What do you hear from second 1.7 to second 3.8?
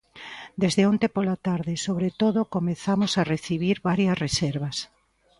sobre todo comezamos a recibir